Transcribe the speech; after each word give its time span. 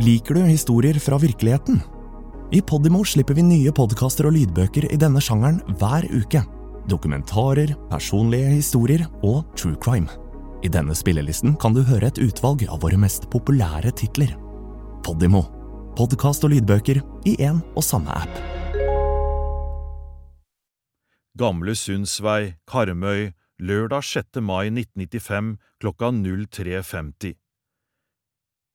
Liker 0.00 0.34
du 0.34 0.40
historier 0.40 0.96
fra 0.96 1.18
virkeligheten? 1.18 1.80
I 2.52 2.62
Podimo 2.62 3.02
slipper 3.04 3.36
vi 3.36 3.42
nye 3.44 3.72
podkaster 3.76 4.30
og 4.30 4.32
lydbøker 4.32 4.86
i 4.88 4.96
denne 4.96 5.20
sjangeren 5.20 5.58
hver 5.76 6.06
uke. 6.08 6.40
Dokumentarer, 6.88 7.74
personlige 7.90 8.54
historier 8.54 9.04
og 9.20 9.42
true 9.60 9.76
crime. 9.76 10.08
I 10.64 10.70
denne 10.72 10.96
spillelisten 10.96 11.52
kan 11.60 11.76
du 11.76 11.82
høre 11.84 12.08
et 12.08 12.20
utvalg 12.24 12.64
av 12.64 12.80
våre 12.80 12.96
mest 12.96 13.28
populære 13.28 13.92
titler. 14.00 14.32
Podimo. 15.04 15.42
Podkast 16.00 16.48
og 16.48 16.54
lydbøker 16.54 17.02
i 17.28 17.36
én 17.36 17.60
og 17.76 17.84
samme 17.84 18.16
app. 18.22 18.40
Gamle 21.36 21.76
Sundsvei, 21.76 22.54
Karmøy, 22.64 23.34
lørdag 23.60 24.08
6. 24.08 24.40
mai 24.40 24.72
1995 24.72 25.58
klokka 25.84 26.08
03.50. 26.08 27.36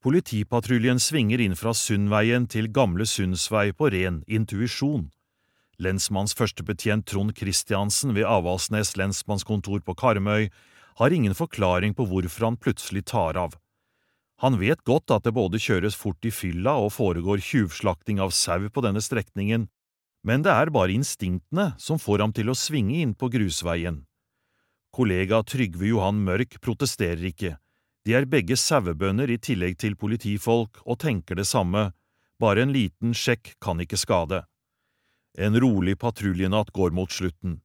Politipatruljen 0.05 0.99
svinger 1.01 1.41
inn 1.41 1.55
fra 1.57 1.71
Sundveien 1.73 2.43
til 2.45 2.67
Gamle 2.69 3.07
Sundsvei 3.09 3.71
på 3.73 3.87
ren 3.89 4.19
intuisjon. 4.29 5.07
Lensmannsførstebetjent 5.81 7.07
Trond 7.09 7.33
Christiansen 7.33 8.13
ved 8.13 8.27
Avaldsnes 8.29 8.93
lensmannskontor 9.01 9.81
på 9.81 9.95
Karmøy 9.97 10.51
har 11.01 11.15
ingen 11.17 11.33
forklaring 11.33 11.97
på 11.97 12.05
hvorfor 12.05 12.51
han 12.51 12.59
plutselig 12.61 13.07
tar 13.09 13.41
av. 13.47 13.57
Han 14.45 14.59
vet 14.61 14.85
godt 14.85 15.09
at 15.09 15.25
det 15.25 15.33
både 15.33 15.57
kjøres 15.57 15.97
fort 15.97 16.21
i 16.21 16.29
fylla 16.29 16.77
og 16.85 16.93
foregår 16.93 17.41
tjuvslakting 17.41 18.21
av 18.21 18.29
sau 18.29 18.69
på 18.69 18.85
denne 18.85 19.01
strekningen, 19.01 19.65
men 20.21 20.45
det 20.45 20.53
er 20.53 20.69
bare 20.69 20.93
instinktene 20.93 21.71
som 21.81 21.97
får 21.97 22.27
ham 22.27 22.37
til 22.37 22.53
å 22.53 22.59
svinge 22.59 23.01
inn 23.01 23.17
på 23.17 23.33
grusveien. 23.33 24.03
Kollega 24.93 25.41
Trygve 25.41 25.89
Johan 25.89 26.21
Mørk 26.29 26.59
protesterer 26.61 27.25
ikke, 27.33 27.55
de 28.05 28.13
er 28.13 28.27
begge 28.29 28.57
sauebønder 28.57 29.31
i 29.33 29.39
tillegg 29.41 29.79
til 29.81 29.95
politifolk 29.97 30.81
og 30.85 30.99
tenker 31.01 31.39
det 31.39 31.47
samme, 31.49 31.89
bare 32.39 32.61
en 32.61 32.73
liten 32.75 33.15
sjekk 33.17 33.55
kan 33.63 33.81
ikke 33.81 33.97
skade. 33.97 34.43
En 35.37 35.57
rolig 35.59 35.97
patruljenatt 35.99 36.71
går 36.71 36.93
mot 36.95 37.11
slutten. 37.11 37.59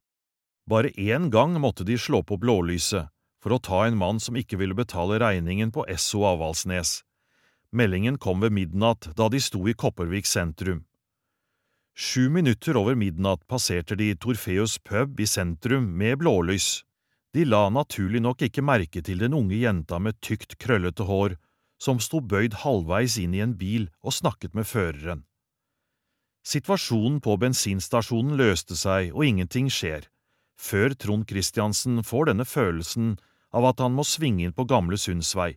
Bare 0.67 0.89
én 0.97 1.29
gang 1.29 1.53
måtte 1.61 1.85
de 1.85 1.97
slå 1.97 2.23
på 2.23 2.37
blålyset, 2.41 3.09
for 3.41 3.53
å 3.55 3.61
ta 3.61 3.85
en 3.85 3.97
mann 3.97 4.19
som 4.19 4.37
ikke 4.37 4.57
ville 4.57 4.77
betale 4.77 5.19
regningen 5.21 5.71
på 5.71 5.85
Esso 5.89 6.25
Avaldsnes. 6.27 7.01
Meldingen 7.71 8.17
kom 8.17 8.41
ved 8.41 8.51
midnatt 8.51 9.09
da 9.15 9.29
de 9.31 9.39
sto 9.39 9.63
i 9.67 9.73
Kopervik 9.73 10.27
sentrum. 10.27 10.83
Sju 11.95 12.29
minutter 12.29 12.77
over 12.79 12.95
midnatt 12.95 13.45
passerte 13.47 13.95
de 13.99 14.13
Torfeus 14.15 14.77
pub 14.79 15.19
i 15.19 15.27
sentrum 15.27 15.89
med 15.97 16.19
blålys. 16.19 16.81
De 17.31 17.45
la 17.47 17.69
naturlig 17.71 18.19
nok 18.21 18.43
ikke 18.47 18.63
merke 18.65 19.01
til 19.01 19.21
den 19.23 19.33
unge 19.33 19.55
jenta 19.55 19.99
med 19.99 20.19
tykt, 20.19 20.57
krøllete 20.59 21.07
hår 21.07 21.37
som 21.81 21.99
sto 22.03 22.19
bøyd 22.21 22.59
halvveis 22.61 23.15
inn 23.17 23.33
i 23.33 23.41
en 23.41 23.55
bil 23.57 23.87
og 24.03 24.13
snakket 24.13 24.53
med 24.57 24.67
føreren. 24.69 25.23
Situasjonen 26.45 27.19
på 27.21 27.37
bensinstasjonen 27.41 28.37
løste 28.37 28.75
seg, 28.77 29.11
og 29.13 29.25
ingenting 29.25 29.69
skjer, 29.69 30.07
før 30.57 30.93
Trond 30.97 31.27
Christiansen 31.29 32.01
får 32.05 32.31
denne 32.31 32.45
følelsen 32.45 33.15
av 33.53 33.67
at 33.71 33.81
han 33.83 33.93
må 33.97 34.05
svinge 34.07 34.45
inn 34.45 34.55
på 34.57 34.65
Gamle 34.69 34.97
Sundsvei. 34.97 35.53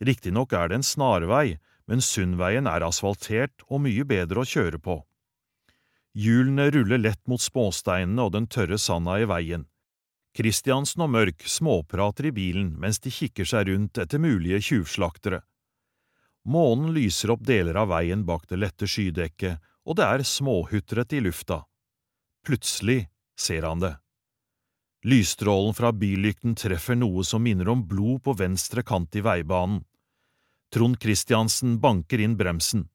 Riktignok 0.00 0.52
er 0.56 0.68
det 0.68 0.80
en 0.80 0.86
snarvei, 0.86 1.58
men 1.86 2.02
Sundveien 2.04 2.66
er 2.68 2.84
asfaltert 2.84 3.64
og 3.68 3.84
mye 3.86 4.04
bedre 4.08 4.42
å 4.42 4.48
kjøre 4.48 4.80
på. 4.82 4.98
Hjulene 6.16 6.68
ruller 6.72 7.00
lett 7.00 7.22
mot 7.28 7.40
småsteinene 7.40 8.24
og 8.24 8.34
den 8.36 8.48
tørre 8.48 8.80
sanda 8.80 9.18
i 9.20 9.28
veien. 9.28 9.66
Christiansen 10.36 11.06
og 11.06 11.12
Mørk 11.14 11.46
småprater 11.48 12.28
i 12.28 12.34
bilen 12.36 12.74
mens 12.80 13.00
de 13.00 13.12
kikker 13.12 13.48
seg 13.48 13.70
rundt 13.70 13.98
etter 14.02 14.20
mulige 14.20 14.60
tjuvslaktere. 14.68 15.40
Månen 16.46 16.92
lyser 16.94 17.32
opp 17.32 17.42
deler 17.46 17.78
av 17.80 17.88
veien 17.90 18.22
bak 18.26 18.44
det 18.50 18.60
lette 18.60 18.86
skydekket, 18.86 19.62
og 19.86 19.96
det 19.98 20.04
er 20.06 20.26
småhutret 20.26 21.14
i 21.16 21.22
lufta. 21.24 21.64
Plutselig 22.46 23.08
ser 23.38 23.66
han 23.66 23.82
det. 23.82 23.96
Lysstrålen 25.06 25.74
fra 25.74 25.92
billykten 25.94 26.54
treffer 26.58 26.98
noe 26.98 27.24
som 27.24 27.42
minner 27.42 27.68
om 27.70 27.82
blod 27.86 28.22
på 28.26 28.34
venstre 28.38 28.82
kant 28.86 29.16
i 29.16 29.22
veibanen. 29.22 29.82
Trond 30.74 30.98
Christiansen 31.02 31.78
banker 31.80 32.22
inn 32.22 32.36
bremsen. 32.36 32.88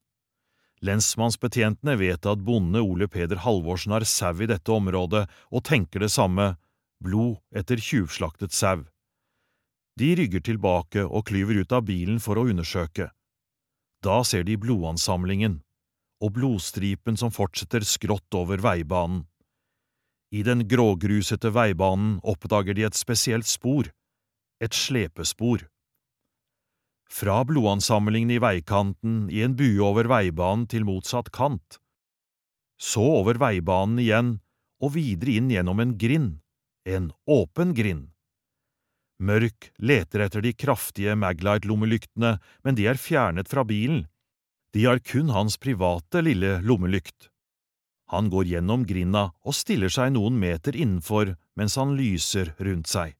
Lensmannsbetjentene 0.81 1.95
vet 1.95 2.25
at 2.25 2.41
bonde 2.43 2.81
Ole 2.81 3.07
Peder 3.07 3.43
Halvorsen 3.43 3.93
har 3.95 4.05
sau 4.07 4.33
i 4.41 4.49
dette 4.49 4.71
området, 4.73 5.27
og 5.51 5.63
tenker 5.63 6.03
det 6.03 6.11
samme, 6.11 6.55
blod 7.01 7.39
etter 7.55 7.81
tjuvslaktet 7.81 8.53
sau. 8.53 8.85
De 9.99 10.13
rygger 10.15 10.43
tilbake 10.45 11.03
og 11.03 11.25
klyver 11.27 11.61
ut 11.61 11.73
av 11.75 11.85
bilen 11.89 12.21
for 12.23 12.39
å 12.39 12.47
undersøke. 12.49 13.09
Da 14.01 14.21
ser 14.25 14.45
de 14.47 14.55
blodansamlingen, 14.57 15.59
og 16.21 16.33
blodstripen 16.37 17.17
som 17.17 17.33
fortsetter 17.33 17.85
skrått 17.85 18.37
over 18.37 18.61
veibanen. 18.63 19.25
I 20.31 20.45
den 20.47 20.63
grågrusete 20.69 21.51
veibanen 21.51 22.15
oppdager 22.23 22.77
de 22.77 22.85
et 22.87 22.95
spesielt 22.95 23.49
spor, 23.49 23.89
et 24.63 24.73
slepespor. 24.73 25.65
Fra 27.11 27.41
blodansamlingen 27.43 28.31
i 28.31 28.39
veikanten 28.39 29.25
i 29.33 29.41
en 29.43 29.57
bue 29.59 29.81
over 29.83 30.07
veibanen 30.07 30.63
til 30.71 30.87
motsatt 30.87 31.33
kant. 31.35 31.81
Så 32.79 33.03
over 33.03 33.41
veibanen 33.41 33.99
igjen 33.99 34.37
og 34.81 34.95
videre 34.95 35.35
inn 35.35 35.51
gjennom 35.51 35.83
en 35.83 35.97
grind, 35.99 36.39
en 36.85 37.11
åpen 37.27 37.73
grind. 37.73 38.09
Mørk 39.21 39.69
leter 39.77 40.23
etter 40.25 40.41
de 40.41 40.53
kraftige 40.57 41.13
Maglite-lommelyktene, 41.19 42.39
men 42.65 42.77
de 42.77 42.87
er 42.89 42.97
fjernet 42.97 43.49
fra 43.51 43.63
bilen. 43.67 44.07
De 44.73 44.87
har 44.87 45.03
kun 45.05 45.29
hans 45.29 45.59
private 45.61 46.23
lille 46.25 46.57
lommelykt. 46.65 47.29
Han 48.11 48.31
går 48.33 48.49
gjennom 48.49 48.83
grinda 48.87 49.29
og 49.45 49.55
stiller 49.55 49.91
seg 49.93 50.15
noen 50.15 50.39
meter 50.41 50.75
innenfor 50.75 51.35
mens 51.59 51.77
han 51.79 51.93
lyser 51.99 52.55
rundt 52.59 52.89
seg. 52.91 53.13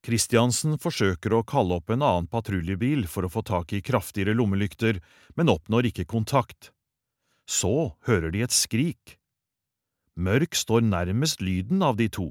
Christiansen 0.00 0.78
forsøker 0.80 1.34
å 1.36 1.44
kalle 1.44 1.76
opp 1.76 1.92
en 1.92 2.00
annen 2.00 2.28
patruljebil 2.30 3.04
for 3.10 3.26
å 3.26 3.32
få 3.32 3.44
tak 3.44 3.74
i 3.76 3.82
kraftigere 3.84 4.32
lommelykter, 4.32 5.02
men 5.36 5.52
oppnår 5.52 5.90
ikke 5.90 6.08
kontakt. 6.08 6.72
Så 7.44 7.92
hører 8.08 8.32
de 8.32 8.46
et 8.46 8.56
skrik. 8.56 9.18
Mørk 10.16 10.56
står 10.56 10.86
nærmest 10.86 11.44
lyden 11.44 11.84
av 11.84 12.00
de 12.00 12.08
to. 12.08 12.30